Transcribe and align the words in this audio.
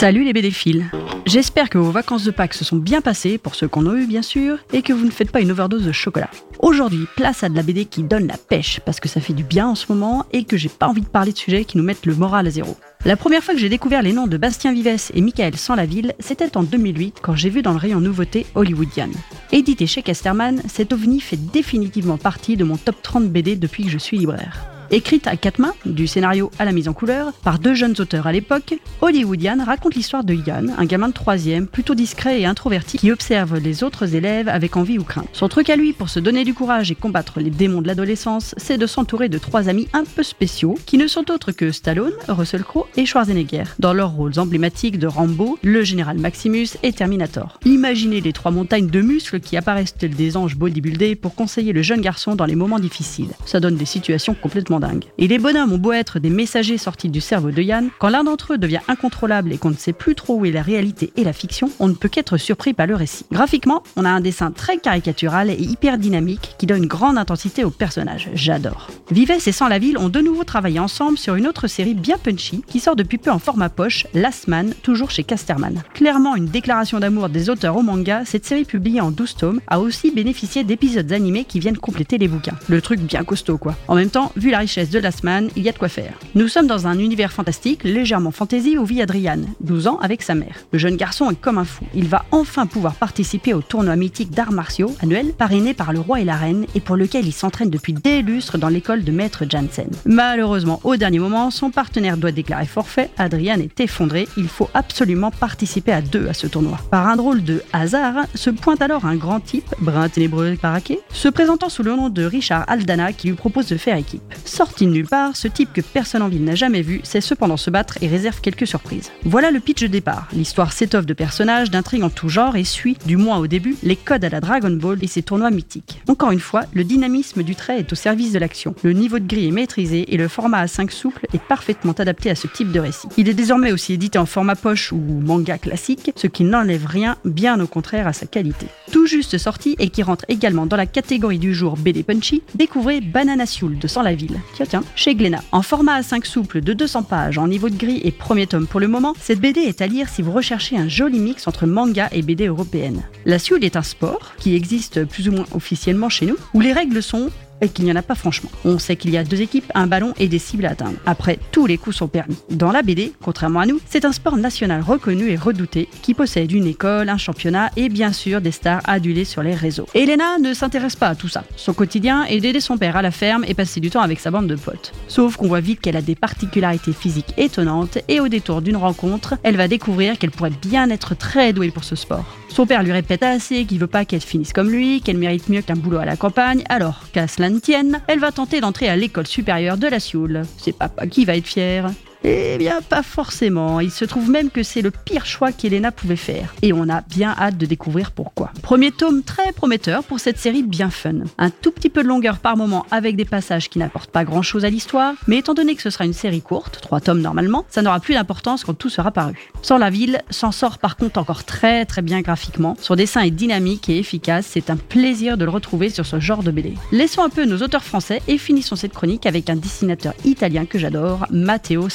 Salut 0.00 0.22
les 0.22 0.32
BD-philes 0.32 0.84
J'espère 1.26 1.68
que 1.68 1.76
vos 1.76 1.90
vacances 1.90 2.22
de 2.22 2.30
Pâques 2.30 2.54
se 2.54 2.64
sont 2.64 2.76
bien 2.76 3.00
passées, 3.00 3.36
pour 3.36 3.56
ceux 3.56 3.66
qu'on 3.66 3.90
a 3.90 3.94
eu 3.96 4.06
bien 4.06 4.22
sûr, 4.22 4.58
et 4.72 4.82
que 4.82 4.92
vous 4.92 5.04
ne 5.04 5.10
faites 5.10 5.32
pas 5.32 5.40
une 5.40 5.50
overdose 5.50 5.84
de 5.84 5.90
chocolat. 5.90 6.30
Aujourd'hui, 6.60 7.08
place 7.16 7.42
à 7.42 7.48
de 7.48 7.56
la 7.56 7.64
BD 7.64 7.84
qui 7.84 8.04
donne 8.04 8.28
la 8.28 8.36
pêche, 8.36 8.78
parce 8.86 9.00
que 9.00 9.08
ça 9.08 9.20
fait 9.20 9.32
du 9.32 9.42
bien 9.42 9.66
en 9.66 9.74
ce 9.74 9.92
moment, 9.92 10.24
et 10.32 10.44
que 10.44 10.56
j'ai 10.56 10.68
pas 10.68 10.86
envie 10.86 11.00
de 11.00 11.08
parler 11.08 11.32
de 11.32 11.36
sujets 11.36 11.64
qui 11.64 11.78
nous 11.78 11.82
mettent 11.82 12.06
le 12.06 12.14
moral 12.14 12.46
à 12.46 12.50
zéro. 12.50 12.76
La 13.04 13.16
première 13.16 13.42
fois 13.42 13.54
que 13.54 13.60
j'ai 13.60 13.68
découvert 13.68 14.02
les 14.02 14.12
noms 14.12 14.28
de 14.28 14.36
Bastien 14.36 14.72
Vives 14.72 15.10
et 15.14 15.20
Michael 15.20 15.56
Sans-la-Ville, 15.56 16.14
c'était 16.20 16.56
en 16.56 16.62
2008 16.62 17.16
quand 17.20 17.34
j'ai 17.34 17.50
vu 17.50 17.62
dans 17.62 17.72
le 17.72 17.78
rayon 17.78 17.98
nouveauté 17.98 18.46
hollywoodienne. 18.54 19.14
Édité 19.50 19.88
chez 19.88 20.02
Casterman, 20.02 20.62
cet 20.68 20.92
ovni 20.92 21.18
fait 21.18 21.50
définitivement 21.50 22.18
partie 22.18 22.56
de 22.56 22.62
mon 22.62 22.76
top 22.76 23.02
30 23.02 23.32
BD 23.32 23.56
depuis 23.56 23.82
que 23.82 23.90
je 23.90 23.98
suis 23.98 24.16
libraire. 24.16 24.77
Écrite 24.90 25.26
à 25.26 25.36
quatre 25.36 25.58
mains, 25.58 25.74
du 25.84 26.06
scénario 26.06 26.50
à 26.58 26.64
la 26.64 26.72
mise 26.72 26.88
en 26.88 26.94
couleur, 26.94 27.34
par 27.44 27.58
deux 27.58 27.74
jeunes 27.74 27.94
auteurs 27.98 28.26
à 28.26 28.32
l'époque, 28.32 28.74
Hollywoodian 29.02 29.62
raconte 29.62 29.94
l'histoire 29.94 30.24
de 30.24 30.32
Yann, 30.32 30.74
un 30.78 30.84
gamin 30.86 31.08
de 31.08 31.12
troisième, 31.12 31.66
plutôt 31.66 31.94
discret 31.94 32.40
et 32.40 32.46
introverti, 32.46 32.96
qui 32.96 33.12
observe 33.12 33.58
les 33.58 33.84
autres 33.84 34.14
élèves 34.14 34.48
avec 34.48 34.78
envie 34.78 34.98
ou 34.98 35.04
crainte. 35.04 35.28
Son 35.34 35.48
truc 35.48 35.68
à 35.68 35.76
lui 35.76 35.92
pour 35.92 36.08
se 36.08 36.20
donner 36.20 36.44
du 36.44 36.54
courage 36.54 36.90
et 36.90 36.94
combattre 36.94 37.38
les 37.38 37.50
démons 37.50 37.82
de 37.82 37.86
l'adolescence, 37.86 38.54
c'est 38.56 38.78
de 38.78 38.86
s'entourer 38.86 39.28
de 39.28 39.36
trois 39.36 39.68
amis 39.68 39.88
un 39.92 40.04
peu 40.04 40.22
spéciaux, 40.22 40.78
qui 40.86 40.96
ne 40.96 41.06
sont 41.06 41.30
autres 41.30 41.52
que 41.52 41.70
Stallone, 41.70 42.14
Russell 42.26 42.64
Crowe 42.64 42.86
et 42.96 43.04
Schwarzenegger, 43.04 43.64
dans 43.78 43.92
leurs 43.92 44.12
rôles 44.12 44.38
emblématiques 44.38 44.98
de 44.98 45.06
Rambo, 45.06 45.58
le 45.62 45.82
général 45.82 46.16
Maximus 46.16 46.68
et 46.82 46.94
Terminator. 46.94 47.60
Imaginez 47.66 48.22
les 48.22 48.32
trois 48.32 48.52
montagnes 48.52 48.88
de 48.88 49.02
muscles 49.02 49.40
qui 49.40 49.58
apparaissent 49.58 49.94
tels 49.94 50.14
des 50.14 50.38
anges 50.38 50.56
bodybuildés 50.56 51.14
pour 51.14 51.34
conseiller 51.34 51.74
le 51.74 51.82
jeune 51.82 52.00
garçon 52.00 52.34
dans 52.34 52.46
les 52.46 52.56
moments 52.56 52.78
difficiles. 52.78 53.28
Ça 53.44 53.60
donne 53.60 53.76
des 53.76 53.84
situations 53.84 54.34
complètement 54.34 54.77
dingue. 54.80 55.04
Et 55.18 55.28
les 55.28 55.38
bonhommes 55.38 55.72
ont 55.72 55.78
beau 55.78 55.92
être 55.92 56.18
des 56.18 56.30
messagers 56.30 56.78
sortis 56.78 57.08
du 57.08 57.20
cerveau 57.20 57.50
de 57.50 57.62
Yann, 57.62 57.90
quand 57.98 58.08
l'un 58.08 58.24
d'entre 58.24 58.54
eux 58.54 58.58
devient 58.58 58.80
incontrôlable 58.88 59.52
et 59.52 59.58
qu'on 59.58 59.70
ne 59.70 59.76
sait 59.76 59.92
plus 59.92 60.14
trop 60.14 60.36
où 60.36 60.46
est 60.46 60.50
la 60.50 60.62
réalité 60.62 61.12
et 61.16 61.24
la 61.24 61.32
fiction, 61.32 61.70
on 61.78 61.88
ne 61.88 61.94
peut 61.94 62.08
qu'être 62.08 62.36
surpris 62.36 62.74
par 62.74 62.86
le 62.86 62.94
récit. 62.94 63.26
Graphiquement, 63.32 63.82
on 63.96 64.04
a 64.04 64.10
un 64.10 64.20
dessin 64.20 64.50
très 64.50 64.78
caricatural 64.78 65.50
et 65.50 65.60
hyper 65.60 65.98
dynamique 65.98 66.54
qui 66.58 66.66
donne 66.66 66.82
une 66.82 66.88
grande 66.88 67.18
intensité 67.18 67.64
au 67.64 67.70
personnage. 67.70 68.28
J'adore. 68.34 68.88
Vives 69.10 69.30
et 69.46 69.52
Sans 69.52 69.68
la 69.68 69.78
Ville 69.78 69.98
ont 69.98 70.08
de 70.08 70.20
nouveau 70.20 70.44
travaillé 70.44 70.78
ensemble 70.78 71.18
sur 71.18 71.34
une 71.34 71.46
autre 71.46 71.66
série 71.66 71.94
bien 71.94 72.18
punchy 72.18 72.62
qui 72.66 72.80
sort 72.80 72.96
depuis 72.96 73.18
peu 73.18 73.30
en 73.30 73.38
format 73.38 73.68
poche, 73.68 74.06
Last 74.14 74.48
Man, 74.48 74.74
toujours 74.82 75.10
chez 75.10 75.24
Casterman. 75.24 75.82
Clairement 75.94 76.36
une 76.36 76.46
déclaration 76.46 77.00
d'amour 77.00 77.28
des 77.28 77.50
auteurs 77.50 77.76
au 77.76 77.82
manga, 77.82 78.22
cette 78.24 78.46
série 78.46 78.64
publiée 78.64 79.00
en 79.00 79.10
12 79.10 79.36
tomes 79.36 79.60
a 79.66 79.80
aussi 79.80 80.10
bénéficié 80.10 80.64
d'épisodes 80.64 81.12
animés 81.12 81.44
qui 81.44 81.60
viennent 81.60 81.78
compléter 81.78 82.18
les 82.18 82.28
bouquins. 82.28 82.56
Le 82.68 82.80
truc 82.80 83.00
bien 83.00 83.24
costaud 83.24 83.58
quoi. 83.58 83.74
En 83.88 83.94
même 83.94 84.10
temps, 84.10 84.32
vu 84.36 84.50
la 84.50 84.58
richesse 84.68 84.90
de 84.90 84.98
Last 84.98 85.24
Man, 85.24 85.48
il 85.56 85.62
y 85.62 85.70
a 85.70 85.72
de 85.72 85.78
quoi 85.78 85.88
faire. 85.88 86.12
Nous 86.34 86.46
sommes 86.46 86.66
dans 86.66 86.86
un 86.86 86.98
univers 86.98 87.32
fantastique, 87.32 87.84
légèrement 87.84 88.32
fantasy, 88.32 88.76
où 88.76 88.84
vit 88.84 89.00
Adrian, 89.00 89.38
12 89.60 89.86
ans, 89.86 89.98
avec 90.02 90.20
sa 90.20 90.34
mère. 90.34 90.56
Le 90.72 90.78
jeune 90.78 90.96
garçon 90.96 91.30
est 91.30 91.40
comme 91.40 91.56
un 91.56 91.64
fou. 91.64 91.86
Il 91.94 92.06
va 92.06 92.26
enfin 92.32 92.66
pouvoir 92.66 92.94
participer 92.94 93.54
au 93.54 93.62
tournoi 93.62 93.96
mythique 93.96 94.30
d'arts 94.30 94.52
martiaux 94.52 94.94
annuel, 95.00 95.32
parrainé 95.32 95.72
par 95.72 95.94
le 95.94 96.00
roi 96.00 96.20
et 96.20 96.24
la 96.24 96.36
reine, 96.36 96.66
et 96.74 96.80
pour 96.80 96.96
lequel 96.96 97.26
il 97.26 97.32
s'entraîne 97.32 97.70
depuis 97.70 97.94
des 97.94 98.20
lustres 98.20 98.58
dans 98.58 98.68
l'école 98.68 99.04
de 99.04 99.10
maître 99.10 99.44
Jansen. 99.48 99.88
Malheureusement, 100.04 100.80
au 100.84 100.96
dernier 100.96 101.18
moment, 101.18 101.50
son 101.50 101.70
partenaire 101.70 102.18
doit 102.18 102.30
déclarer 102.30 102.66
forfait, 102.66 103.08
Adrian 103.16 103.60
est 103.60 103.80
effondré, 103.80 104.28
il 104.36 104.48
faut 104.48 104.68
absolument 104.74 105.30
participer 105.30 105.92
à 105.92 106.02
deux 106.02 106.28
à 106.28 106.34
ce 106.34 106.46
tournoi. 106.46 106.76
Par 106.90 107.08
un 107.08 107.16
drôle 107.16 107.42
de 107.42 107.62
hasard, 107.72 108.26
se 108.34 108.50
pointe 108.50 108.82
alors 108.82 109.06
un 109.06 109.16
grand 109.16 109.40
type, 109.40 109.74
brun 109.80 110.10
ténébreux 110.10 110.56
paraqué, 110.60 111.00
se 111.10 111.28
présentant 111.28 111.70
sous 111.70 111.82
le 111.82 111.96
nom 111.96 112.10
de 112.10 112.24
Richard 112.24 112.66
Aldana 112.68 113.14
qui 113.14 113.28
lui 113.28 113.34
propose 113.34 113.68
de 113.68 113.78
faire 113.78 113.96
équipe. 113.96 114.22
Sorti 114.58 114.86
de 114.86 114.90
nulle 114.90 115.06
part, 115.06 115.36
ce 115.36 115.46
type 115.46 115.72
que 115.72 115.80
personne 115.80 116.20
en 116.20 116.26
ville 116.26 116.42
n'a 116.42 116.56
jamais 116.56 116.82
vu 116.82 117.00
sait 117.04 117.20
cependant 117.20 117.56
se 117.56 117.70
battre 117.70 117.96
et 118.00 118.08
réserve 118.08 118.40
quelques 118.40 118.66
surprises. 118.66 119.12
Voilà 119.22 119.52
le 119.52 119.60
pitch 119.60 119.82
de 119.82 119.86
départ. 119.86 120.26
L'histoire 120.32 120.72
s'étoffe 120.72 121.06
de 121.06 121.14
personnages, 121.14 121.70
d'intrigues 121.70 122.02
en 122.02 122.10
tout 122.10 122.28
genre 122.28 122.56
et 122.56 122.64
suit, 122.64 122.96
du 123.06 123.16
moins 123.16 123.38
au 123.38 123.46
début, 123.46 123.76
les 123.84 123.94
codes 123.94 124.24
à 124.24 124.28
la 124.28 124.40
Dragon 124.40 124.72
Ball 124.72 124.98
et 125.00 125.06
ses 125.06 125.22
tournois 125.22 125.52
mythiques. 125.52 126.02
Encore 126.08 126.32
une 126.32 126.40
fois, 126.40 126.62
le 126.72 126.82
dynamisme 126.82 127.44
du 127.44 127.54
trait 127.54 127.78
est 127.78 127.92
au 127.92 127.94
service 127.94 128.32
de 128.32 128.40
l'action. 128.40 128.74
Le 128.82 128.94
niveau 128.94 129.20
de 129.20 129.28
gris 129.28 129.46
est 129.46 129.52
maîtrisé 129.52 130.12
et 130.12 130.16
le 130.16 130.26
format 130.26 130.64
A5 130.64 130.90
souple 130.90 131.28
est 131.32 131.40
parfaitement 131.40 131.92
adapté 131.92 132.28
à 132.28 132.34
ce 132.34 132.48
type 132.48 132.72
de 132.72 132.80
récit. 132.80 133.06
Il 133.16 133.28
est 133.28 133.34
désormais 133.34 133.70
aussi 133.70 133.92
édité 133.92 134.18
en 134.18 134.26
format 134.26 134.56
poche 134.56 134.90
ou 134.90 134.98
manga 134.98 135.56
classique, 135.58 136.10
ce 136.16 136.26
qui 136.26 136.42
n'enlève 136.42 136.84
rien, 136.84 137.14
bien 137.24 137.60
au 137.60 137.68
contraire 137.68 138.08
à 138.08 138.12
sa 138.12 138.26
qualité. 138.26 138.66
Juste 139.08 139.38
sorti 139.38 139.74
et 139.78 139.88
qui 139.88 140.02
rentre 140.02 140.24
également 140.28 140.66
dans 140.66 140.76
la 140.76 140.86
catégorie 140.86 141.38
du 141.38 141.54
jour 141.54 141.76
BD 141.76 142.02
Punchy, 142.02 142.42
découvrez 142.54 143.00
Banana 143.00 143.46
Soul 143.46 143.78
de 143.78 143.88
Sans 143.88 144.02
la 144.02 144.14
Ville. 144.14 144.38
Tiens, 144.54 144.66
tiens, 144.68 144.84
chez 144.94 145.14
Glénat. 145.14 145.42
En 145.50 145.62
format 145.62 146.00
A5 146.00 146.24
souple 146.24 146.60
de 146.60 146.72
200 146.72 147.02
pages, 147.04 147.38
en 147.38 147.48
niveau 147.48 147.70
de 147.70 147.76
gris 147.76 148.00
et 148.04 148.12
premier 148.12 148.46
tome 148.46 148.66
pour 148.66 148.80
le 148.80 148.86
moment, 148.86 149.14
cette 149.20 149.40
BD 149.40 149.62
est 149.62 149.80
à 149.80 149.86
lire 149.86 150.08
si 150.08 150.22
vous 150.22 150.32
recherchez 150.32 150.76
un 150.76 150.88
joli 150.88 151.18
mix 151.18 151.48
entre 151.48 151.66
manga 151.66 152.08
et 152.12 152.22
BD 152.22 152.46
européenne. 152.46 153.02
La 153.24 153.38
Sioule 153.38 153.64
est 153.64 153.76
un 153.76 153.82
sport 153.82 154.34
qui 154.38 154.54
existe 154.54 155.04
plus 155.04 155.28
ou 155.28 155.32
moins 155.32 155.46
officiellement 155.52 156.08
chez 156.08 156.26
nous, 156.26 156.36
où 156.54 156.60
les 156.60 156.72
règles 156.72 157.02
sont 157.02 157.30
et 157.60 157.68
qu'il 157.68 157.84
n'y 157.84 157.92
en 157.92 157.96
a 157.96 158.02
pas 158.02 158.14
franchement. 158.14 158.50
On 158.64 158.78
sait 158.78 158.96
qu'il 158.96 159.10
y 159.10 159.16
a 159.16 159.24
deux 159.24 159.40
équipes, 159.40 159.70
un 159.74 159.86
ballon 159.86 160.14
et 160.18 160.28
des 160.28 160.38
cibles 160.38 160.66
à 160.66 160.70
atteindre. 160.70 160.98
Après, 161.06 161.38
tous 161.52 161.66
les 161.66 161.78
coups 161.78 161.96
sont 161.96 162.08
permis. 162.08 162.36
Dans 162.50 162.72
la 162.72 162.82
BD, 162.82 163.12
contrairement 163.22 163.60
à 163.60 163.66
nous, 163.66 163.80
c'est 163.88 164.04
un 164.04 164.12
sport 164.12 164.36
national 164.36 164.82
reconnu 164.82 165.30
et 165.30 165.36
redouté 165.36 165.88
qui 166.02 166.14
possède 166.14 166.52
une 166.52 166.66
école, 166.66 167.08
un 167.08 167.18
championnat 167.18 167.70
et 167.76 167.88
bien 167.88 168.12
sûr 168.12 168.40
des 168.40 168.50
stars 168.50 168.82
adulées 168.84 169.24
sur 169.24 169.42
les 169.42 169.54
réseaux. 169.54 169.86
Elena 169.94 170.38
ne 170.38 170.54
s'intéresse 170.54 170.96
pas 170.96 171.08
à 171.08 171.14
tout 171.14 171.28
ça. 171.28 171.44
Son 171.56 171.72
quotidien 171.72 172.24
est 172.24 172.40
d'aider 172.40 172.60
son 172.60 172.78
père 172.78 172.96
à 172.96 173.02
la 173.02 173.10
ferme 173.10 173.44
et 173.46 173.54
passer 173.54 173.80
du 173.80 173.90
temps 173.90 174.02
avec 174.02 174.20
sa 174.20 174.30
bande 174.30 174.46
de 174.46 174.56
potes. 174.56 174.92
Sauf 175.08 175.36
qu'on 175.36 175.48
voit 175.48 175.60
vite 175.60 175.80
qu'elle 175.80 175.96
a 175.96 176.02
des 176.02 176.14
particularités 176.14 176.92
physiques 176.92 177.34
étonnantes 177.36 177.98
et 178.08 178.20
au 178.20 178.28
détour 178.28 178.62
d'une 178.62 178.76
rencontre, 178.76 179.34
elle 179.42 179.56
va 179.56 179.68
découvrir 179.68 180.18
qu'elle 180.18 180.30
pourrait 180.30 180.52
bien 180.62 180.90
être 180.90 181.16
très 181.16 181.52
douée 181.52 181.70
pour 181.70 181.84
ce 181.84 181.96
sport. 181.96 182.24
Son 182.48 182.66
père 182.66 182.82
lui 182.82 182.92
répète 182.92 183.22
assez 183.22 183.64
qu'il 183.64 183.78
veut 183.78 183.86
pas 183.86 184.04
qu'elle 184.04 184.20
finisse 184.20 184.52
comme 184.52 184.70
lui, 184.70 185.00
qu'elle 185.00 185.18
mérite 185.18 185.48
mieux 185.48 185.62
qu'un 185.62 185.76
boulot 185.76 185.98
à 185.98 186.04
la 186.04 186.16
campagne, 186.16 186.64
alors 186.68 187.04
qu'à 187.12 187.28
cela 187.28 187.50
ne 187.50 187.58
tienne, 187.58 188.00
elle 188.08 188.18
va 188.18 188.32
tenter 188.32 188.60
d'entrer 188.60 188.88
à 188.88 188.96
l'école 188.96 189.26
supérieure 189.26 189.76
de 189.76 189.86
la 189.86 190.00
Sioule. 190.00 190.42
C'est 190.56 190.76
papa 190.76 191.06
qui 191.06 191.24
va 191.24 191.36
être 191.36 191.46
fier. 191.46 191.90
Eh 192.24 192.56
bien, 192.58 192.80
pas 192.82 193.02
forcément. 193.02 193.80
Il 193.80 193.90
se 193.90 194.04
trouve 194.04 194.30
même 194.30 194.50
que 194.50 194.62
c'est 194.62 194.82
le 194.82 194.90
pire 194.90 195.26
choix 195.26 195.52
qu'Elena 195.52 195.92
pouvait 195.92 196.16
faire. 196.16 196.54
Et 196.62 196.72
on 196.72 196.88
a 196.88 197.00
bien 197.02 197.34
hâte 197.38 197.56
de 197.56 197.66
découvrir 197.66 198.10
pourquoi. 198.10 198.50
Premier 198.62 198.90
tome 198.90 199.22
très 199.22 199.52
prometteur 199.52 200.02
pour 200.02 200.18
cette 200.18 200.38
série 200.38 200.62
bien 200.62 200.90
fun. 200.90 201.20
Un 201.38 201.50
tout 201.50 201.70
petit 201.70 201.88
peu 201.88 202.02
de 202.02 202.08
longueur 202.08 202.38
par 202.38 202.56
moment 202.56 202.86
avec 202.90 203.16
des 203.16 203.24
passages 203.24 203.68
qui 203.68 203.78
n'apportent 203.78 204.10
pas 204.10 204.24
grand 204.24 204.42
chose 204.42 204.64
à 204.64 204.70
l'histoire, 204.70 205.14
mais 205.26 205.38
étant 205.38 205.54
donné 205.54 205.74
que 205.74 205.82
ce 205.82 205.90
sera 205.90 206.04
une 206.04 206.12
série 206.12 206.42
courte, 206.42 206.80
trois 206.82 207.00
tomes 207.00 207.20
normalement, 207.20 207.64
ça 207.68 207.82
n'aura 207.82 208.00
plus 208.00 208.14
d'importance 208.14 208.64
quand 208.64 208.74
tout 208.74 208.90
sera 208.90 209.10
paru. 209.10 209.50
Sans 209.62 209.78
la 209.78 209.90
ville, 209.90 210.20
s'en 210.30 210.52
sort 210.52 210.78
par 210.78 210.96
contre 210.96 211.18
encore 211.18 211.44
très 211.44 211.84
très 211.84 212.02
bien 212.02 212.20
graphiquement. 212.20 212.76
Son 212.80 212.96
dessin 212.96 213.22
est 213.22 213.30
dynamique 213.30 213.88
et 213.88 213.98
efficace, 213.98 214.46
c'est 214.50 214.70
un 214.70 214.76
plaisir 214.76 215.36
de 215.36 215.44
le 215.44 215.50
retrouver 215.50 215.90
sur 215.90 216.06
ce 216.06 216.18
genre 216.20 216.42
de 216.42 216.50
BD. 216.50 216.74
Laissons 216.92 217.22
un 217.22 217.28
peu 217.28 217.44
nos 217.44 217.58
auteurs 217.58 217.84
français 217.84 218.22
et 218.28 218.38
finissons 218.38 218.76
cette 218.76 218.92
chronique 218.92 219.26
avec 219.26 219.50
un 219.50 219.56
dessinateur 219.56 220.14
italien 220.24 220.66
que 220.66 220.78
j'adore, 220.78 221.26
Matteo 221.30 221.88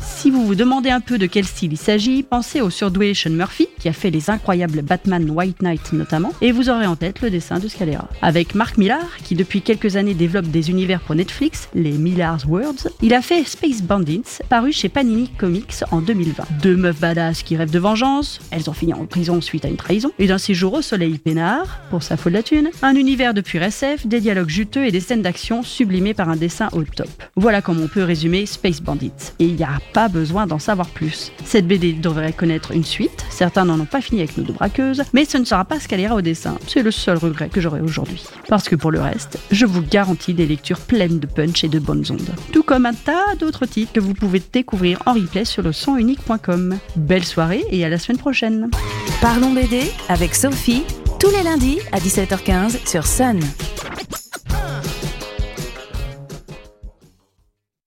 Si 0.00 0.30
vous 0.30 0.44
vous 0.44 0.56
demandez 0.56 0.90
un 0.90 1.00
peu 1.00 1.16
de 1.16 1.26
quel 1.26 1.44
style 1.44 1.72
il 1.72 1.78
s'agit, 1.78 2.24
pensez 2.24 2.60
au 2.60 2.70
surdoué 2.70 3.14
Sean 3.14 3.30
Murphy, 3.30 3.68
qui 3.78 3.88
a 3.88 3.92
fait 3.92 4.10
les 4.10 4.28
incroyables 4.28 4.82
Batman 4.82 5.30
White 5.30 5.62
Knight 5.62 5.92
notamment, 5.92 6.32
et 6.40 6.50
vous 6.50 6.70
aurez 6.70 6.86
en 6.86 6.96
tête 6.96 7.20
le 7.20 7.30
dessin 7.30 7.60
de 7.60 7.68
Scalera. 7.68 8.08
Avec 8.20 8.56
Mark 8.56 8.78
Millar, 8.78 9.16
qui 9.22 9.36
depuis 9.36 9.62
quelques 9.62 9.94
années 9.94 10.14
développe 10.14 10.46
des 10.46 10.70
univers 10.70 11.00
pour 11.00 11.14
Netflix, 11.14 11.68
les 11.74 11.92
Millar's 11.92 12.44
Worlds, 12.46 12.88
il 13.00 13.14
a 13.14 13.22
fait 13.22 13.44
Space 13.44 13.80
Bandits, 13.82 14.40
paru 14.48 14.72
chez 14.72 14.88
Panini 14.88 15.28
Comics 15.28 15.84
en 15.92 16.00
2020. 16.00 16.44
Deux 16.60 16.76
meufs 16.76 16.98
badass 16.98 17.44
qui 17.44 17.56
rêvent 17.56 17.70
de 17.70 17.78
vengeance, 17.78 18.40
elles 18.50 18.68
ont 18.68 18.72
fini 18.74 18.92
en 18.92 19.06
prison 19.06 19.40
suite 19.40 19.64
à 19.64 19.68
une 19.68 19.76
trahison, 19.76 20.10
et 20.18 20.26
d'un 20.26 20.38
séjour 20.38 20.72
au 20.72 20.82
soleil 20.82 21.18
peinard, 21.18 21.78
pour 21.90 22.02
sa 22.02 22.16
folle 22.16 22.32
la 22.32 22.42
thune, 22.42 22.70
un 22.82 22.96
univers 22.96 23.34
de 23.34 23.40
pur 23.40 23.62
SF, 23.62 24.06
des 24.08 24.20
dialogues 24.20 24.48
juteux 24.48 24.84
et 24.84 24.90
des 24.90 25.00
scènes 25.00 25.22
d'action 25.22 25.62
sublimées 25.62 26.14
par 26.14 26.28
un 26.28 26.36
dessin 26.36 26.70
au 26.72 26.82
top. 26.82 27.08
Voilà 27.36 27.62
comment 27.62 27.82
on 27.84 27.88
peut 27.88 28.02
résumer 28.02 28.46
Space 28.46 28.80
Bandits 28.80 29.12
et 29.44 29.48
il 29.48 29.56
n'y 29.56 29.64
a 29.64 29.78
pas 29.92 30.08
besoin 30.08 30.46
d'en 30.46 30.58
savoir 30.58 30.88
plus. 30.88 31.30
Cette 31.44 31.66
BD 31.66 31.92
devrait 31.92 32.32
connaître 32.32 32.72
une 32.72 32.84
suite, 32.84 33.24
certains 33.28 33.66
n'en 33.66 33.78
ont 33.78 33.84
pas 33.84 34.00
fini 34.00 34.20
avec 34.20 34.36
nos 34.38 34.44
deux 34.44 34.54
braqueuses, 34.54 35.02
mais 35.12 35.26
ce 35.26 35.36
ne 35.36 35.44
sera 35.44 35.64
pas 35.64 35.78
ce 35.78 35.86
qu'elle 35.86 36.00
ira 36.00 36.14
au 36.14 36.22
dessin. 36.22 36.56
C'est 36.66 36.82
le 36.82 36.90
seul 36.90 37.18
regret 37.18 37.50
que 37.50 37.60
j'aurai 37.60 37.82
aujourd'hui. 37.82 38.24
Parce 38.48 38.68
que 38.68 38.76
pour 38.76 38.90
le 38.90 39.00
reste, 39.00 39.38
je 39.50 39.66
vous 39.66 39.82
garantis 39.82 40.32
des 40.32 40.46
lectures 40.46 40.80
pleines 40.80 41.18
de 41.18 41.26
punch 41.26 41.62
et 41.62 41.68
de 41.68 41.78
bonnes 41.78 42.04
ondes. 42.10 42.34
Tout 42.52 42.62
comme 42.62 42.86
un 42.86 42.94
tas 42.94 43.34
d'autres 43.38 43.66
titres 43.66 43.92
que 43.92 44.00
vous 44.00 44.14
pouvez 44.14 44.42
découvrir 44.52 45.02
en 45.04 45.12
replay 45.12 45.44
sur 45.44 45.62
le 45.62 45.72
sonunique.com. 45.72 46.78
Belle 46.96 47.24
soirée 47.24 47.64
et 47.70 47.84
à 47.84 47.90
la 47.90 47.98
semaine 47.98 48.18
prochaine. 48.18 48.70
Parlons 49.20 49.52
BD 49.52 49.82
avec 50.08 50.34
Sophie 50.34 50.84
Tous 51.20 51.30
les 51.30 51.42
lundis 51.42 51.80
à 51.92 51.98
17h15 51.98 52.86
sur 52.86 53.06
Sun. 53.06 53.40